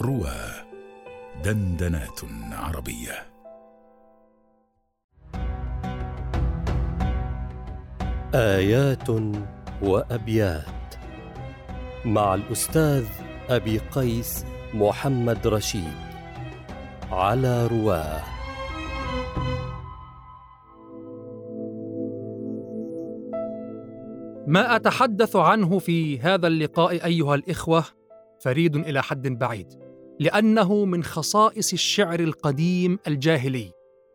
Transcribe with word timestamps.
روى 0.00 0.36
دندنات 1.44 2.20
عربية. 2.52 3.26
آيات 8.34 9.08
وأبيات 9.82 10.94
مع 12.04 12.34
الأستاذ 12.34 13.06
أبي 13.48 13.78
قيس 13.78 14.44
محمد 14.74 15.46
رشيد 15.46 15.94
على 17.10 17.66
رواه. 17.66 18.22
ما 24.46 24.76
أتحدث 24.76 25.36
عنه 25.36 25.78
في 25.78 26.20
هذا 26.20 26.46
اللقاء 26.46 27.04
أيها 27.04 27.34
الإخوة؟ 27.34 27.84
فريد 28.40 28.76
إلى 28.76 29.02
حد 29.02 29.28
بعيد. 29.28 29.85
لأنه 30.20 30.84
من 30.84 31.02
خصائص 31.02 31.72
الشعر 31.72 32.20
القديم 32.20 32.98
الجاهلي 33.06 33.72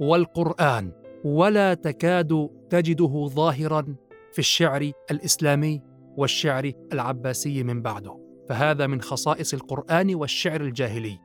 والقرآن 0.00 0.92
ولا 1.24 1.74
تكاد 1.74 2.48
تجده 2.70 3.28
ظاهرا 3.34 3.96
في 4.32 4.38
الشعر 4.38 4.90
الإسلامي 5.10 5.82
والشعر 6.16 6.72
العباسي 6.92 7.62
من 7.62 7.82
بعده. 7.82 8.20
فهذا 8.48 8.86
من 8.86 9.00
خصائص 9.00 9.54
القرآن 9.54 10.14
والشعر 10.14 10.60
الجاهلي. 10.60 11.18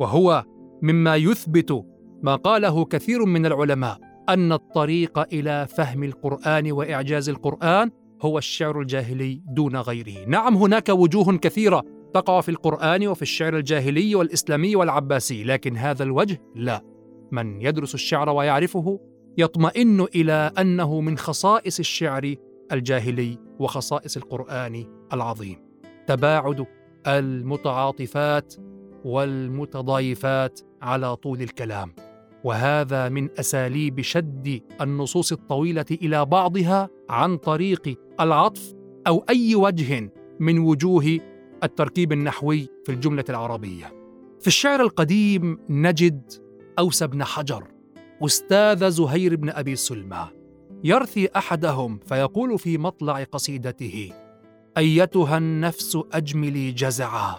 وهو 0.00 0.44
مما 0.82 1.16
يثبت 1.16 1.84
ما 2.22 2.36
قاله 2.36 2.84
كثير 2.84 3.24
من 3.24 3.46
العلماء 3.46 3.98
أن 4.28 4.52
الطريق 4.52 5.18
إلى 5.18 5.66
فهم 5.66 6.04
القرآن 6.04 6.72
وإعجاز 6.72 7.28
القرآن 7.28 7.90
هو 8.22 8.38
الشعر 8.38 8.80
الجاهلي 8.80 9.42
دون 9.48 9.76
غيره. 9.76 10.28
نعم 10.28 10.56
هناك 10.56 10.88
وجوه 10.88 11.36
كثيرة 11.36 11.95
تقع 12.16 12.40
في 12.40 12.48
القرآن 12.48 13.08
وفي 13.08 13.22
الشعر 13.22 13.56
الجاهلي 13.56 14.14
والإسلامي 14.14 14.76
والعباسي 14.76 15.44
لكن 15.44 15.76
هذا 15.76 16.02
الوجه 16.02 16.40
لا. 16.54 16.82
من 17.32 17.62
يدرس 17.62 17.94
الشعر 17.94 18.30
ويعرفه 18.30 19.00
يطمئن 19.38 20.00
إلى 20.00 20.52
أنه 20.58 21.00
من 21.00 21.18
خصائص 21.18 21.78
الشعر 21.78 22.34
الجاهلي 22.72 23.38
وخصائص 23.58 24.16
القرآن 24.16 24.84
العظيم. 25.12 25.56
تباعد 26.06 26.66
المتعاطفات 27.06 28.54
والمتضايفات 29.04 30.60
على 30.82 31.16
طول 31.16 31.42
الكلام 31.42 31.92
وهذا 32.44 33.08
من 33.08 33.28
أساليب 33.38 34.00
شد 34.00 34.62
النصوص 34.80 35.32
الطويلة 35.32 35.86
إلى 35.90 36.24
بعضها 36.24 36.88
عن 37.10 37.36
طريق 37.36 37.98
العطف 38.20 38.74
أو 39.06 39.24
أي 39.30 39.54
وجه 39.54 40.12
من 40.40 40.58
وجوه 40.58 41.35
التركيب 41.64 42.12
النحوي 42.12 42.68
في 42.84 42.92
الجملة 42.92 43.24
العربية. 43.28 44.06
في 44.40 44.46
الشعر 44.46 44.80
القديم 44.80 45.58
نجد 45.68 46.32
أوس 46.78 47.02
بن 47.02 47.24
حجر 47.24 47.64
أستاذ 48.22 48.90
زهير 48.90 49.36
بن 49.36 49.50
أبي 49.50 49.76
سلمى 49.76 50.28
يرثي 50.84 51.28
أحدهم 51.36 51.98
فيقول 52.06 52.58
في 52.58 52.78
مطلع 52.78 53.22
قصيدته 53.22 54.12
أيتها 54.78 55.38
النفس 55.38 55.98
أجملي 56.12 56.72
جزعا 56.72 57.34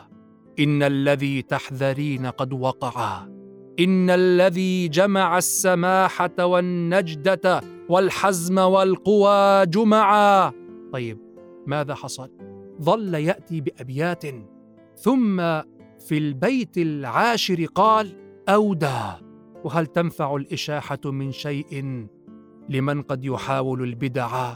إن 0.59 0.83
الذي 0.83 1.41
تحذرين 1.41 2.25
قد 2.25 2.53
وقعا 2.53 3.37
إن 3.79 4.09
الذي 4.09 4.87
جمع 4.87 5.37
السماحة 5.37 6.45
والنجدة 6.45 7.61
والحزم 7.89 8.57
والقوى 8.57 9.65
جمعا. 9.65 10.51
طيب 10.93 11.19
ماذا 11.67 11.95
حصل؟ 11.95 12.46
ظل 12.81 13.13
يأتي 13.13 13.61
بأبيات. 13.61 14.23
ثم 14.95 15.37
في 15.99 16.17
البيت 16.17 16.77
العاشر 16.77 17.65
قال 17.65 18.13
أودى 18.49 19.01
وهل 19.63 19.85
تنفع 19.85 20.35
الإشاحة 20.35 20.99
من 21.05 21.31
شيء؟ 21.31 22.07
لمن 22.69 23.01
قد 23.01 23.25
يحاول 23.25 23.83
البدع. 23.83 24.55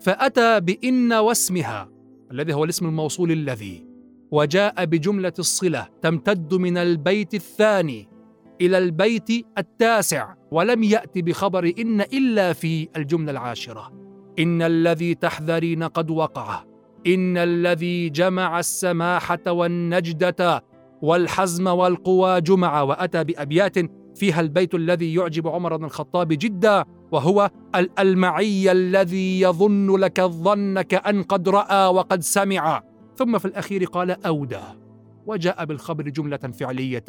فأتى 0.00 0.60
بإن 0.60 1.12
واسمها 1.12 1.88
الذي 2.32 2.54
هو 2.54 2.64
الاسم 2.64 2.86
الموصول 2.86 3.32
الذي 3.32 3.86
وجاء 4.30 4.84
بجملة 4.84 5.32
الصلة 5.38 5.88
تمتد 6.02 6.54
من 6.54 6.76
البيت 6.76 7.34
الثاني 7.34 8.08
إلى 8.60 8.78
البيت 8.78 9.46
التاسع 9.58 10.34
ولم 10.50 10.82
يأت 10.82 11.18
بخبر 11.18 11.72
إن 11.78 12.00
إلا 12.00 12.52
في 12.52 12.88
الجملة 12.96 13.30
العاشرة. 13.30 13.92
إن 14.38 14.62
الذي 14.62 15.14
تحذرين 15.14 15.82
قد 15.82 16.10
وقع. 16.10 16.69
ان 17.06 17.36
الذي 17.36 18.08
جمع 18.08 18.58
السماحه 18.58 19.52
والنجده 19.52 20.64
والحزم 21.02 21.66
والقوى 21.66 22.40
جمع 22.40 22.82
واتى 22.82 23.24
بابيات 23.24 23.76
فيها 24.14 24.40
البيت 24.40 24.74
الذي 24.74 25.14
يعجب 25.14 25.48
عمر 25.48 25.76
بن 25.76 25.84
الخطاب 25.84 26.28
جدا 26.28 26.84
وهو 27.12 27.50
الالمعي 27.74 28.72
الذي 28.72 29.40
يظن 29.40 29.96
لك 29.96 30.20
الظن 30.20 30.80
كان 30.80 31.22
قد 31.22 31.48
راى 31.48 31.86
وقد 31.86 32.22
سمع. 32.22 32.82
ثم 33.16 33.38
في 33.38 33.44
الاخير 33.44 33.84
قال 33.84 34.26
اودى. 34.26 34.60
وجاء 35.26 35.64
بالخبر 35.64 36.08
جمله 36.08 36.36
فعليه 36.36 37.04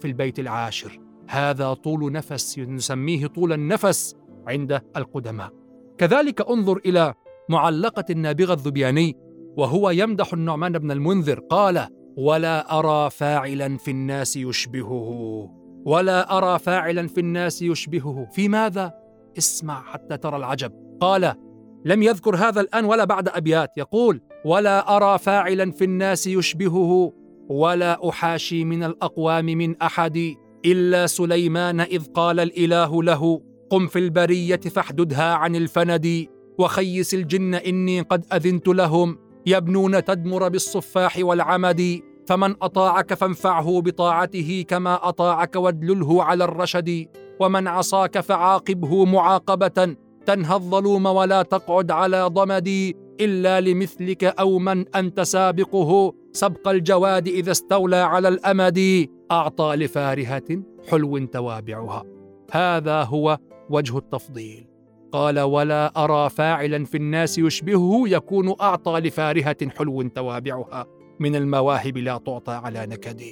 في 0.00 0.04
البيت 0.04 0.38
العاشر. 0.38 0.98
هذا 1.28 1.74
طول 1.74 2.12
نفس 2.12 2.58
نسميه 2.58 3.26
طول 3.26 3.52
النفس 3.52 4.16
عند 4.46 4.80
القدماء. 4.96 5.50
كذلك 5.98 6.50
انظر 6.50 6.80
إلى 6.86 7.14
معلقه 7.48 8.04
النابغه 8.10 8.52
الذبياني 8.52 9.16
وهو 9.56 9.90
يمدح 9.90 10.32
النعمان 10.32 10.72
بن 10.72 10.90
المنذر 10.90 11.40
قال 11.40 11.88
ولا 12.16 12.78
أرى 12.78 13.10
فاعلا 13.10 13.76
في 13.76 13.90
الناس 13.90 14.36
يشبهه 14.36 15.48
ولا 15.84 16.38
أرى 16.38 16.58
فاعلا 16.58 17.08
في 17.08 17.20
الناس 17.20 17.62
يشبهه. 17.62 18.28
في 18.32 18.48
ماذا؟ 18.48 18.94
اسمع 19.38 19.82
حتى 19.82 20.16
ترى 20.16 20.36
العجب. 20.36 20.72
قال 21.00 21.34
لم 21.84 22.02
يذكر 22.02 22.36
هذا 22.36 22.60
الآن 22.60 22.84
ولا 22.84 23.04
بعد 23.04 23.28
أبيات. 23.28 23.70
يقول 23.76 24.20
ولا 24.44 24.96
أرى 24.96 25.18
فاعلا 25.18 25.70
في 25.70 25.84
الناس 25.84 26.26
يشبهه 26.26 27.12
ولا 27.48 28.08
أحاشي 28.08 28.64
من 28.64 28.84
الأقوام 28.84 29.44
من 29.44 29.76
أحد 29.82 30.34
إلا 30.64 31.06
سليمان 31.06 31.80
إذ 31.80 32.04
قال 32.04 32.40
الإله 32.40 33.02
له 33.02 33.42
قم 33.70 33.86
في 33.86 33.98
البرية 33.98 34.60
فاحددها 34.60 35.34
عن 35.34 35.56
الفند 35.56 36.26
وخيس 36.58 37.14
الجن 37.14 37.54
إني 37.54 38.00
قد 38.00 38.26
أذنت 38.32 38.68
لهم. 38.68 39.18
يبنون 39.46 40.04
تدمر 40.04 40.48
بالصفاح 40.48 41.18
والعمد 41.20 42.00
فمن 42.26 42.54
أطاعك 42.62 43.14
فانفعه 43.14 43.80
بطاعته 43.80 44.64
كما 44.68 45.08
أطاعك 45.08 45.56
وادلله 45.56 46.24
على 46.24 46.44
الرشد 46.44 47.06
ومن 47.40 47.68
عصاك 47.68 48.20
فعاقبه 48.20 49.04
معاقبة 49.04 49.96
تنهى 50.26 50.54
الظلوم 50.54 51.06
ولا 51.06 51.42
تقعد 51.42 51.90
على 51.90 52.22
ضمد 52.22 52.94
إلا 53.20 53.60
لمثلك 53.60 54.24
أو 54.24 54.58
من 54.58 54.88
أنت 54.96 55.20
سابقه 55.20 56.14
سبق 56.32 56.68
الجواد 56.68 57.28
إذا 57.28 57.50
استولى 57.50 57.96
على 57.96 58.28
الأمد. 58.28 59.08
أعطى 59.30 59.74
لفارهة 59.76 60.62
حلو 60.88 61.18
توابعها. 61.18 62.04
هذا 62.52 63.02
هو 63.02 63.38
وجه 63.70 63.98
التفضيل. 63.98 64.71
قال 65.12 65.40
ولا 65.40 66.04
أرى 66.04 66.30
فاعلا 66.30 66.84
في 66.84 66.96
الناس 66.96 67.38
يشبهه 67.38 68.02
يكون 68.06 68.54
أعطى 68.60 69.00
لفارهة 69.00 69.56
حلو 69.68 70.02
توابعها. 70.02 70.86
من 71.20 71.36
المواهب 71.36 71.98
لا 71.98 72.18
تعطى 72.18 72.52
على 72.52 72.86
نكد. 72.86 73.22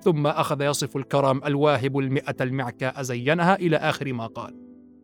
ثم 0.00 0.26
أخذ 0.26 0.62
يصف 0.62 0.96
الكرم 0.96 1.40
الواهب 1.46 1.98
المئة 1.98 2.36
المعكاء 2.40 3.02
زينها 3.02 3.54
إلى 3.54 3.76
آخر 3.76 4.12
ما 4.12 4.26
قال 4.26 4.54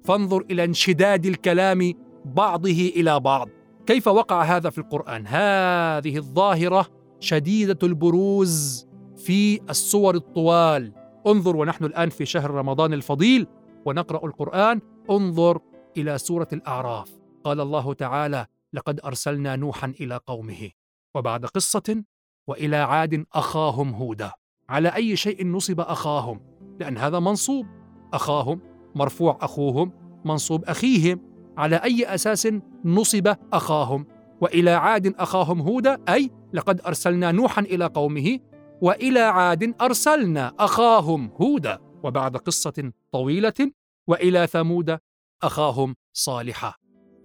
فانظر 0.04 0.44
إلى 0.50 0.65
انشداد 0.65 1.26
الكلام 1.26 1.93
بعضه 2.25 2.93
إلى 2.97 3.20
بعض. 3.20 3.49
كيف 3.87 4.09
وقع 4.09 4.43
هذا 4.43 4.70
في 4.70 4.78
القرآن؟ 4.78 5.26
هذه 5.26 6.16
الظاهرة 6.16 6.87
شديدة 7.20 7.78
البروز 7.82 8.87
في 9.16 9.60
الصور 9.70 10.14
الطوال. 10.14 10.93
انظر 11.26 11.56
ونحن 11.56 11.85
الآن 11.85 12.08
في 12.08 12.26
شهر 12.26 12.50
رمضان 12.50 12.93
الفضيل 12.93 13.46
ونقرأ 13.85 14.26
القرآن. 14.26 14.81
انظر 15.11 15.58
إلى 15.97 16.19
سورة 16.19 16.49
الأعراف. 16.53 17.11
قال 17.44 17.61
الله 17.61 17.94
تعالى 17.94 18.47
لقد 18.73 19.00
أرسلنا 19.05 19.56
نوحا 19.56 19.93
إلى 20.00 20.21
قومه 20.27 20.71
وبعد 21.15 21.47
قصة 21.47 22.05
وإلى 22.47 22.77
عاد 22.77 23.27
أخاهم 23.33 23.94
هودا. 23.94 24.33
على 24.69 24.89
أي 24.89 25.17
شيء 25.17 25.47
نصب 25.47 25.81
أخاهم؟ 25.81 26.41
لأن 26.81 26.99
هذا 26.99 27.19
منصوب. 27.19 27.67
أخاهم 28.12 28.61
مرفوع 28.94 29.39
أخوهم 29.41 29.93
منصوب 30.25 30.65
أخيهم. 30.65 31.21
على 31.56 31.77
أي 31.77 32.15
أساس 32.15 32.49
نصب 32.85 33.35
أخاهم؟ 33.53 34.06
وإلى 34.41 34.71
عاد 34.71 35.06
أخاهم 35.06 35.61
هودا 35.61 35.99
أي 36.09 36.31
لقد 36.53 36.81
أرسلنا 36.87 37.33
نوحا 37.33 37.62
إلى 37.62 37.87
قومه 37.87 38.38
وإلى 38.83 39.21
عاد 39.21 39.75
أرسلنا 39.81 40.53
أخاهم 40.59 41.31
هودا. 41.41 41.79
وبعد 42.03 42.37
قصة 42.37 42.93
طويلة 43.12 43.73
وإلى 44.06 44.47
ثمود 44.47 44.99
أخاهم 45.43 45.94
صالحا 46.12 46.75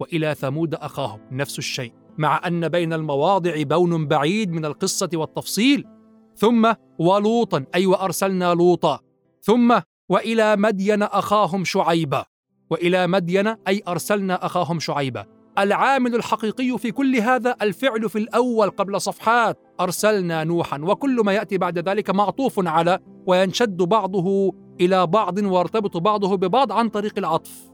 وإلى 0.00 0.34
ثمود 0.34 0.74
أخاهم 0.74 1.20
نفس 1.30 1.58
الشيء 1.58 1.92
مع 2.18 2.46
أن 2.46 2.68
بين 2.68 2.92
المواضع 2.92 3.62
بون 3.62 4.06
بعيد 4.06 4.52
من 4.52 4.64
القصة 4.64 5.10
والتفصيل. 5.14 5.84
ثم 6.36 6.72
ولوطا 6.98 7.64
أي 7.74 7.86
وأرسلنا 7.86 8.54
لوطا. 8.54 9.00
ثم 9.42 9.80
وإلى 10.08 10.56
مدين 10.56 11.02
أخاهم 11.02 11.64
شعيبا. 11.64 12.24
وإلى 12.70 13.06
مدين 13.06 13.46
أي 13.46 13.82
أرسلنا 13.88 14.46
أخاهم 14.46 14.80
شعيبا. 14.80 15.26
العامل 15.58 16.14
الحقيقي 16.14 16.78
في 16.78 16.90
كل 16.90 17.16
هذا 17.16 17.56
الفعل 17.62 18.08
في 18.08 18.18
الأول 18.18 18.70
قبل 18.70 19.00
صفحات. 19.00 19.58
أرسلنا 19.80 20.44
نوحا 20.44 20.78
وكل 20.78 21.20
ما 21.24 21.32
يأتي 21.32 21.58
بعد 21.58 21.88
ذلك 21.88 22.10
معطوف 22.10 22.66
على 22.66 22.98
وينشد 23.26 23.76
بعضه 23.76 24.54
إلى 24.80 25.06
بعض 25.06 25.38
ويرتبط 25.38 25.96
بعضه 25.96 26.36
ببعض 26.36 26.72
عن 26.72 26.88
طريق 26.88 27.18
العطف. 27.18 27.70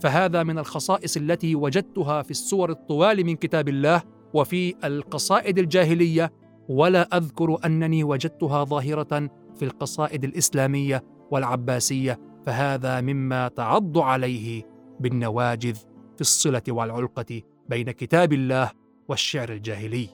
فهذا 0.00 0.42
من 0.42 0.58
الخصائص 0.58 1.16
التي 1.16 1.54
وجدتها 1.54 2.22
في 2.22 2.30
السور 2.30 2.70
الطوال 2.70 3.26
من 3.26 3.36
كتاب 3.36 3.68
الله 3.68 4.02
وفي 4.34 4.74
القصائد 4.84 5.58
الجاهلية 5.58 6.32
ولا 6.68 7.02
أذكر 7.16 7.56
أنني 7.64 8.04
وجدتها 8.04 8.64
ظاهرة 8.64 9.30
في 9.56 9.64
القصائد 9.64 10.24
الإسلامية 10.24 11.04
والعباسية 11.30 12.20
فهذا 12.46 13.00
مما 13.00 13.48
تعض 13.48 13.98
عليه 13.98 14.62
بالنواجذ 15.00 15.76
في 16.14 16.20
الصلة 16.20 16.62
والعلقة 16.68 17.42
بين 17.68 17.90
كتاب 17.90 18.32
الله 18.32 18.70
والشعر 19.08 19.52
الجاهلي. 19.52 20.08